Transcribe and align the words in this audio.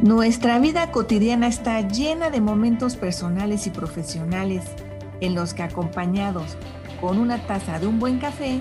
Nuestra 0.00 0.60
vida 0.60 0.92
cotidiana 0.92 1.48
está 1.48 1.80
llena 1.80 2.30
de 2.30 2.40
momentos 2.40 2.94
personales 2.94 3.66
y 3.66 3.70
profesionales 3.70 4.62
en 5.20 5.34
los 5.34 5.54
que 5.54 5.64
acompañados 5.64 6.56
con 7.00 7.18
una 7.18 7.38
taza 7.48 7.80
de 7.80 7.88
un 7.88 7.98
buen 7.98 8.20
café, 8.20 8.60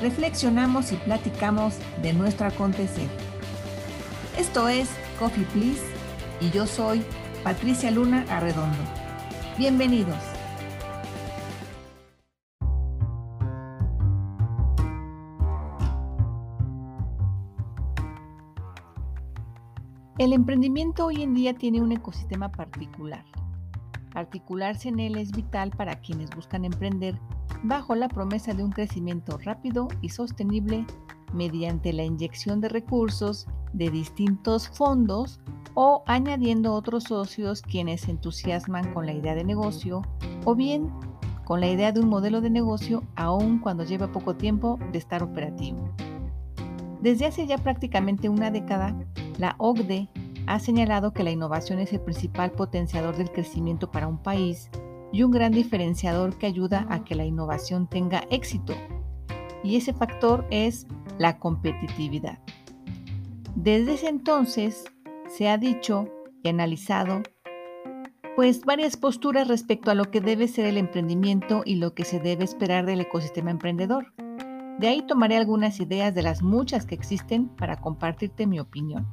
reflexionamos 0.00 0.92
y 0.92 0.96
platicamos 0.96 1.74
de 2.00 2.12
nuestro 2.12 2.46
acontecer. 2.46 3.08
Esto 4.38 4.68
es 4.68 4.88
Coffee 5.18 5.46
Please 5.52 5.82
y 6.40 6.50
yo 6.50 6.64
soy 6.64 7.02
Patricia 7.42 7.90
Luna 7.90 8.24
Arredondo. 8.28 8.78
Bienvenidos. 9.58 10.37
El 20.18 20.32
emprendimiento 20.32 21.06
hoy 21.06 21.22
en 21.22 21.32
día 21.32 21.54
tiene 21.54 21.80
un 21.80 21.92
ecosistema 21.92 22.50
particular. 22.50 23.24
Articularse 24.14 24.88
en 24.88 24.98
él 24.98 25.16
es 25.16 25.30
vital 25.30 25.70
para 25.70 26.00
quienes 26.00 26.28
buscan 26.30 26.64
emprender 26.64 27.16
bajo 27.62 27.94
la 27.94 28.08
promesa 28.08 28.52
de 28.52 28.64
un 28.64 28.72
crecimiento 28.72 29.38
rápido 29.38 29.86
y 30.02 30.08
sostenible 30.08 30.84
mediante 31.32 31.92
la 31.92 32.02
inyección 32.02 32.60
de 32.60 32.68
recursos 32.68 33.46
de 33.72 33.90
distintos 33.90 34.68
fondos 34.68 35.38
o 35.74 36.02
añadiendo 36.06 36.74
otros 36.74 37.04
socios 37.04 37.62
quienes 37.62 38.00
se 38.00 38.10
entusiasman 38.10 38.92
con 38.92 39.06
la 39.06 39.12
idea 39.12 39.36
de 39.36 39.44
negocio 39.44 40.02
o 40.44 40.56
bien 40.56 40.90
con 41.44 41.60
la 41.60 41.68
idea 41.68 41.92
de 41.92 42.00
un 42.00 42.08
modelo 42.08 42.40
de 42.40 42.50
negocio 42.50 43.04
aun 43.14 43.60
cuando 43.60 43.84
lleva 43.84 44.10
poco 44.10 44.34
tiempo 44.34 44.80
de 44.90 44.98
estar 44.98 45.22
operativo. 45.22 45.94
Desde 47.00 47.26
hace 47.26 47.46
ya 47.46 47.58
prácticamente 47.58 48.28
una 48.28 48.50
década, 48.50 48.96
la 49.38 49.54
OCDE 49.58 50.08
ha 50.46 50.58
señalado 50.58 51.12
que 51.12 51.22
la 51.22 51.30
innovación 51.30 51.78
es 51.78 51.92
el 51.92 52.00
principal 52.00 52.50
potenciador 52.50 53.16
del 53.16 53.30
crecimiento 53.30 53.90
para 53.90 54.08
un 54.08 54.18
país 54.18 54.68
y 55.12 55.22
un 55.22 55.30
gran 55.30 55.52
diferenciador 55.52 56.36
que 56.36 56.46
ayuda 56.46 56.86
a 56.90 57.04
que 57.04 57.14
la 57.14 57.24
innovación 57.24 57.86
tenga 57.88 58.24
éxito. 58.30 58.74
Y 59.64 59.76
ese 59.76 59.92
factor 59.92 60.46
es 60.50 60.86
la 61.18 61.38
competitividad. 61.38 62.38
Desde 63.54 63.94
ese 63.94 64.08
entonces 64.08 64.84
se 65.28 65.48
ha 65.48 65.58
dicho 65.58 66.08
y 66.42 66.48
analizado 66.48 67.22
pues 68.36 68.64
varias 68.64 68.96
posturas 68.96 69.48
respecto 69.48 69.90
a 69.90 69.94
lo 69.94 70.12
que 70.12 70.20
debe 70.20 70.46
ser 70.46 70.66
el 70.66 70.76
emprendimiento 70.76 71.62
y 71.64 71.74
lo 71.74 71.94
que 71.94 72.04
se 72.04 72.20
debe 72.20 72.44
esperar 72.44 72.86
del 72.86 73.00
ecosistema 73.00 73.50
emprendedor. 73.50 74.12
De 74.78 74.86
ahí 74.86 75.02
tomaré 75.02 75.36
algunas 75.36 75.80
ideas 75.80 76.14
de 76.14 76.22
las 76.22 76.40
muchas 76.40 76.86
que 76.86 76.94
existen 76.94 77.48
para 77.48 77.80
compartirte 77.80 78.46
mi 78.46 78.60
opinión. 78.60 79.08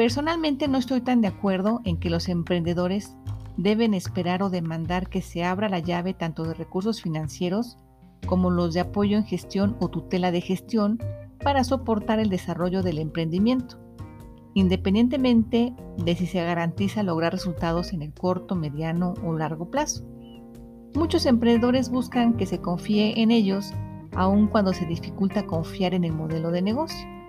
Personalmente 0.00 0.66
no 0.66 0.78
estoy 0.78 1.02
tan 1.02 1.20
de 1.20 1.28
acuerdo 1.28 1.82
en 1.84 1.98
que 1.98 2.08
los 2.08 2.30
emprendedores 2.30 3.14
deben 3.58 3.92
esperar 3.92 4.42
o 4.42 4.48
demandar 4.48 5.10
que 5.10 5.20
se 5.20 5.44
abra 5.44 5.68
la 5.68 5.80
llave 5.80 6.14
tanto 6.14 6.44
de 6.44 6.54
recursos 6.54 7.02
financieros 7.02 7.76
como 8.24 8.48
los 8.48 8.72
de 8.72 8.80
apoyo 8.80 9.18
en 9.18 9.26
gestión 9.26 9.76
o 9.78 9.88
tutela 9.88 10.32
de 10.32 10.40
gestión 10.40 10.98
para 11.44 11.64
soportar 11.64 12.18
el 12.18 12.30
desarrollo 12.30 12.82
del 12.82 12.96
emprendimiento, 12.96 13.78
independientemente 14.54 15.74
de 15.98 16.16
si 16.16 16.24
se 16.24 16.42
garantiza 16.42 17.02
lograr 17.02 17.32
resultados 17.32 17.92
en 17.92 18.00
el 18.00 18.14
corto, 18.14 18.54
mediano 18.54 19.12
o 19.22 19.34
largo 19.34 19.70
plazo. 19.70 20.02
Muchos 20.94 21.26
emprendedores 21.26 21.90
buscan 21.90 22.38
que 22.38 22.46
se 22.46 22.62
confíe 22.62 23.20
en 23.20 23.30
ellos 23.30 23.74
aun 24.16 24.46
cuando 24.46 24.72
se 24.72 24.86
dificulta 24.86 25.44
confiar 25.44 25.92
en 25.92 26.04
el 26.04 26.12
modelo 26.12 26.52
de 26.52 26.62
negocio. 26.62 27.19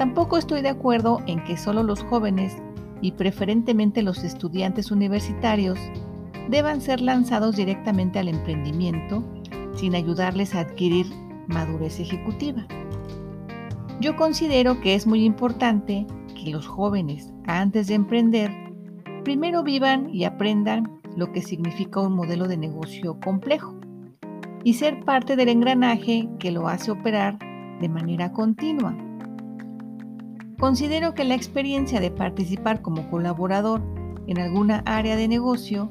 Tampoco 0.00 0.38
estoy 0.38 0.62
de 0.62 0.70
acuerdo 0.70 1.20
en 1.26 1.44
que 1.44 1.58
solo 1.58 1.82
los 1.82 2.02
jóvenes 2.04 2.56
y 3.02 3.12
preferentemente 3.12 4.02
los 4.02 4.24
estudiantes 4.24 4.90
universitarios 4.90 5.78
deban 6.48 6.80
ser 6.80 7.02
lanzados 7.02 7.54
directamente 7.56 8.18
al 8.18 8.28
emprendimiento 8.28 9.22
sin 9.74 9.94
ayudarles 9.94 10.54
a 10.54 10.60
adquirir 10.60 11.04
madurez 11.48 12.00
ejecutiva. 12.00 12.66
Yo 14.00 14.16
considero 14.16 14.80
que 14.80 14.94
es 14.94 15.06
muy 15.06 15.22
importante 15.22 16.06
que 16.34 16.50
los 16.50 16.66
jóvenes, 16.66 17.30
antes 17.46 17.86
de 17.88 17.96
emprender, 17.96 18.50
primero 19.22 19.62
vivan 19.62 20.08
y 20.08 20.24
aprendan 20.24 20.98
lo 21.14 21.30
que 21.30 21.42
significa 21.42 22.00
un 22.00 22.14
modelo 22.14 22.48
de 22.48 22.56
negocio 22.56 23.20
complejo 23.20 23.78
y 24.64 24.72
ser 24.72 25.04
parte 25.04 25.36
del 25.36 25.50
engranaje 25.50 26.26
que 26.38 26.52
lo 26.52 26.68
hace 26.68 26.90
operar 26.90 27.38
de 27.82 27.88
manera 27.90 28.32
continua. 28.32 29.09
Considero 30.60 31.14
que 31.14 31.24
la 31.24 31.34
experiencia 31.34 32.00
de 32.00 32.10
participar 32.10 32.82
como 32.82 33.08
colaborador 33.08 33.80
en 34.26 34.38
alguna 34.38 34.82
área 34.84 35.16
de 35.16 35.26
negocio, 35.26 35.90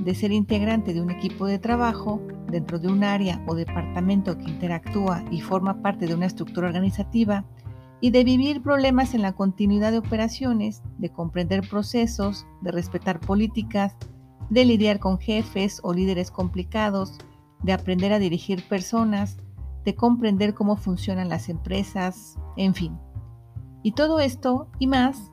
de 0.00 0.14
ser 0.14 0.32
integrante 0.32 0.94
de 0.94 1.02
un 1.02 1.10
equipo 1.10 1.44
de 1.44 1.58
trabajo 1.58 2.22
dentro 2.50 2.78
de 2.78 2.88
un 2.88 3.04
área 3.04 3.44
o 3.46 3.54
departamento 3.54 4.38
que 4.38 4.48
interactúa 4.48 5.22
y 5.30 5.42
forma 5.42 5.82
parte 5.82 6.06
de 6.06 6.14
una 6.14 6.24
estructura 6.24 6.68
organizativa, 6.68 7.44
y 8.00 8.10
de 8.10 8.24
vivir 8.24 8.62
problemas 8.62 9.12
en 9.12 9.20
la 9.20 9.32
continuidad 9.32 9.92
de 9.92 9.98
operaciones, 9.98 10.82
de 10.96 11.10
comprender 11.10 11.68
procesos, 11.68 12.46
de 12.62 12.72
respetar 12.72 13.20
políticas, 13.20 13.96
de 14.48 14.64
lidiar 14.64 14.98
con 14.98 15.18
jefes 15.18 15.80
o 15.82 15.92
líderes 15.92 16.30
complicados, 16.30 17.18
de 17.62 17.74
aprender 17.74 18.14
a 18.14 18.18
dirigir 18.18 18.66
personas, 18.66 19.36
de 19.84 19.94
comprender 19.94 20.54
cómo 20.54 20.76
funcionan 20.76 21.28
las 21.28 21.50
empresas, 21.50 22.38
en 22.56 22.74
fin. 22.74 22.98
Y 23.86 23.92
todo 23.92 24.18
esto 24.18 24.66
y 24.80 24.88
más, 24.88 25.30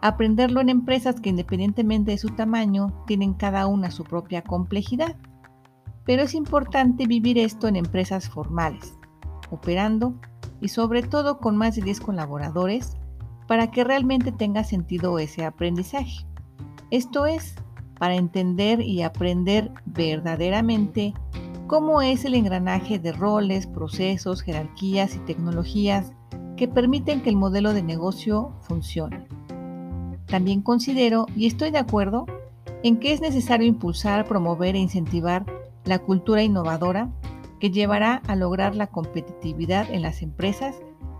aprenderlo 0.00 0.60
en 0.60 0.70
empresas 0.70 1.20
que 1.20 1.28
independientemente 1.28 2.10
de 2.10 2.18
su 2.18 2.30
tamaño 2.30 2.92
tienen 3.06 3.32
cada 3.32 3.68
una 3.68 3.92
su 3.92 4.02
propia 4.02 4.42
complejidad. 4.42 5.14
Pero 6.04 6.24
es 6.24 6.34
importante 6.34 7.06
vivir 7.06 7.38
esto 7.38 7.68
en 7.68 7.76
empresas 7.76 8.28
formales, 8.28 8.98
operando 9.52 10.16
y 10.60 10.66
sobre 10.66 11.04
todo 11.04 11.38
con 11.38 11.56
más 11.56 11.76
de 11.76 11.82
10 11.82 12.00
colaboradores 12.00 12.96
para 13.46 13.70
que 13.70 13.84
realmente 13.84 14.32
tenga 14.32 14.64
sentido 14.64 15.20
ese 15.20 15.44
aprendizaje. 15.44 16.26
Esto 16.90 17.26
es, 17.26 17.54
para 18.00 18.16
entender 18.16 18.80
y 18.80 19.02
aprender 19.02 19.70
verdaderamente 19.86 21.14
cómo 21.68 22.02
es 22.02 22.24
el 22.24 22.34
engranaje 22.34 22.98
de 22.98 23.12
roles, 23.12 23.68
procesos, 23.68 24.42
jerarquías 24.42 25.14
y 25.14 25.20
tecnologías 25.20 26.12
que 26.62 26.68
permiten 26.68 27.22
que 27.22 27.28
el 27.28 27.34
modelo 27.34 27.72
de 27.72 27.82
negocio 27.82 28.52
funcione. 28.60 29.26
También 30.26 30.62
considero, 30.62 31.26
y 31.34 31.46
estoy 31.46 31.72
de 31.72 31.78
acuerdo, 31.78 32.24
en 32.84 33.00
que 33.00 33.12
es 33.12 33.20
necesario 33.20 33.66
impulsar, 33.66 34.28
promover 34.28 34.76
e 34.76 34.78
incentivar 34.78 35.44
la 35.84 35.98
cultura 35.98 36.44
innovadora 36.44 37.10
que 37.58 37.72
llevará 37.72 38.22
a 38.28 38.36
lograr 38.36 38.76
la 38.76 38.86
competitividad 38.86 39.92
en 39.92 40.02
las 40.02 40.22
empresas 40.22 40.76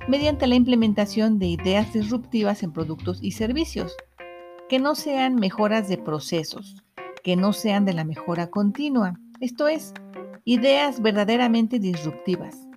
mediante 0.06 0.46
la 0.46 0.54
implementación 0.54 1.40
de 1.40 1.46
ideas 1.46 1.92
disruptivas 1.92 2.62
en 2.62 2.70
productos 2.70 3.18
y 3.20 3.32
servicios, 3.32 3.96
que 4.68 4.78
no 4.78 4.94
sean 4.94 5.34
mejoras 5.34 5.88
de 5.88 5.98
procesos, 5.98 6.84
que 7.24 7.34
no 7.34 7.52
sean 7.52 7.84
de 7.84 7.94
la 7.94 8.04
mejora 8.04 8.46
continua, 8.46 9.18
esto 9.40 9.66
es, 9.66 9.92
ideas 10.44 11.02
verdaderamente 11.02 11.80
disruptivas 11.80 12.68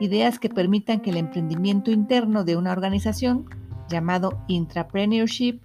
ideas 0.00 0.38
que 0.38 0.48
permitan 0.48 1.00
que 1.00 1.10
el 1.10 1.16
emprendimiento 1.16 1.90
interno 1.90 2.44
de 2.44 2.56
una 2.56 2.72
organización, 2.72 3.46
llamado 3.88 4.42
intrapreneurship, 4.48 5.60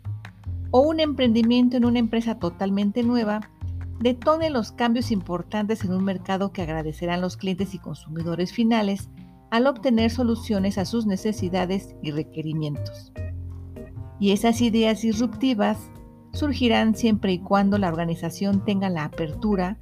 o 0.72 0.82
un 0.82 1.00
emprendimiento 1.00 1.78
en 1.78 1.86
una 1.86 2.00
empresa 2.00 2.40
totalmente 2.40 3.04
nueva, 3.04 3.42
detone 4.00 4.50
los 4.50 4.72
cambios 4.72 5.12
importantes 5.12 5.84
en 5.84 5.94
un 5.94 6.04
mercado 6.04 6.52
que 6.52 6.62
agradecerán 6.62 7.22
los 7.22 7.38
clientes 7.38 7.74
y 7.74 7.80
consumidores 7.80 8.52
finales 8.52 9.10
al 9.50 9.66
obtener 9.66 10.12
soluciones 10.12 10.78
a 10.78 10.86
sus 10.86 11.06
necesidades 11.06 11.96
y 12.04 12.12
requerimientos. 12.12 13.14
Y 14.20 14.32
esas 14.32 14.62
ideas 14.62 15.02
disruptivas 15.02 15.90
surgirán 16.34 16.96
siempre 16.96 17.34
y 17.34 17.40
cuando 17.40 17.78
la 17.78 17.88
organización 17.88 18.64
tenga 18.66 18.90
la 18.90 19.06
apertura 19.06 19.78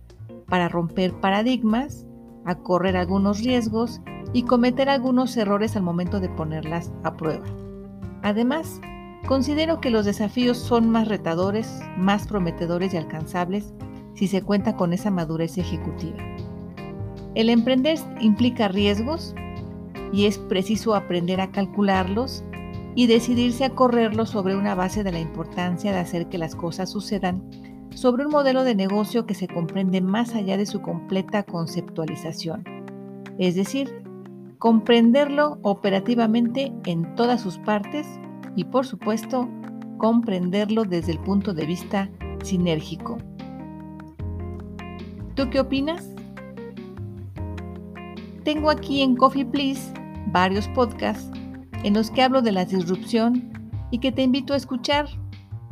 para 0.47 0.69
romper 0.69 1.19
paradigmas, 1.19 2.05
a 2.45 2.55
correr 2.59 2.95
algunos 2.95 3.43
riesgos 3.43 4.01
y 4.35 4.43
cometer 4.43 4.89
algunos 4.89 5.37
errores 5.37 5.77
al 5.77 5.83
momento 5.83 6.19
de 6.19 6.27
ponerlas 6.27 6.91
a 7.03 7.15
prueba. 7.15 7.45
Además, 8.21 8.81
considero 9.29 9.79
que 9.79 9.89
los 9.89 10.05
desafíos 10.05 10.57
son 10.57 10.89
más 10.89 11.07
retadores, 11.07 11.79
más 11.97 12.27
prometedores 12.27 12.93
y 12.93 12.97
alcanzables 12.97 13.73
si 14.13 14.27
se 14.27 14.41
cuenta 14.41 14.75
con 14.75 14.91
esa 14.91 15.09
madurez 15.09 15.57
ejecutiva. 15.57 16.17
El 17.33 17.49
emprender 17.49 17.97
implica 18.19 18.67
riesgos 18.67 19.33
y 20.11 20.25
es 20.25 20.37
preciso 20.37 20.95
aprender 20.95 21.39
a 21.39 21.53
calcularlos 21.53 22.43
y 22.93 23.07
decidirse 23.07 23.63
a 23.63 23.69
correrlos 23.69 24.31
sobre 24.31 24.57
una 24.57 24.75
base 24.75 25.05
de 25.05 25.13
la 25.13 25.19
importancia 25.19 25.93
de 25.93 25.99
hacer 25.99 26.27
que 26.27 26.37
las 26.37 26.55
cosas 26.55 26.91
sucedan, 26.91 27.41
sobre 27.91 28.25
un 28.25 28.33
modelo 28.33 28.65
de 28.65 28.75
negocio 28.75 29.25
que 29.25 29.33
se 29.33 29.47
comprende 29.47 30.01
más 30.01 30.35
allá 30.35 30.57
de 30.57 30.65
su 30.65 30.81
completa 30.81 31.43
conceptualización, 31.43 32.65
es 33.37 33.55
decir, 33.55 34.03
comprenderlo 34.57 35.59
operativamente 35.61 36.73
en 36.85 37.15
todas 37.15 37.41
sus 37.41 37.57
partes 37.59 38.07
y 38.55 38.65
por 38.65 38.85
supuesto 38.85 39.49
comprenderlo 39.97 40.83
desde 40.83 41.11
el 41.11 41.19
punto 41.19 41.53
de 41.53 41.65
vista 41.65 42.09
sinérgico. 42.43 43.17
¿Tú 45.35 45.49
qué 45.49 45.59
opinas? 45.59 46.09
Tengo 48.43 48.69
aquí 48.69 49.01
en 49.01 49.15
Coffee 49.15 49.45
Please 49.45 49.93
varios 50.27 50.67
podcasts 50.69 51.31
en 51.83 51.93
los 51.93 52.11
que 52.11 52.21
hablo 52.21 52.41
de 52.41 52.51
la 52.51 52.65
disrupción 52.65 53.51
y 53.91 53.99
que 53.99 54.11
te 54.11 54.23
invito 54.23 54.53
a 54.53 54.57
escuchar. 54.57 55.07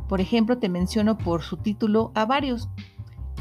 Por 0.07 0.21
ejemplo, 0.21 0.57
te 0.57 0.69
menciono 0.69 1.18
por 1.18 1.41
su 1.41 1.57
título 1.57 2.12
a 2.15 2.25
varios. 2.25 2.69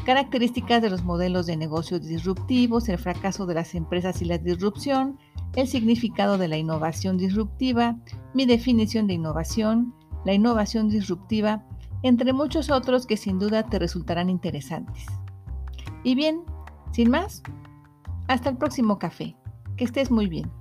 Características 0.05 0.81
de 0.81 0.89
los 0.89 1.03
modelos 1.03 1.45
de 1.45 1.55
negocios 1.55 2.01
disruptivos, 2.01 2.89
el 2.89 2.97
fracaso 2.97 3.45
de 3.45 3.53
las 3.55 3.75
empresas 3.75 4.21
y 4.21 4.25
la 4.25 4.37
disrupción, 4.37 5.17
el 5.55 5.67
significado 5.67 6.37
de 6.37 6.47
la 6.47 6.57
innovación 6.57 7.17
disruptiva, 7.17 7.97
mi 8.33 8.45
definición 8.45 9.07
de 9.07 9.13
innovación, 9.13 9.93
la 10.25 10.33
innovación 10.33 10.89
disruptiva, 10.89 11.63
entre 12.01 12.33
muchos 12.33 12.69
otros 12.69 13.05
que 13.05 13.17
sin 13.17 13.39
duda 13.39 13.63
te 13.63 13.79
resultarán 13.79 14.29
interesantes. 14.29 15.05
Y 16.03 16.15
bien, 16.15 16.43
sin 16.91 17.09
más, 17.09 17.43
hasta 18.27 18.49
el 18.49 18.57
próximo 18.57 18.99
café. 18.99 19.35
Que 19.77 19.85
estés 19.85 20.11
muy 20.11 20.27
bien. 20.27 20.51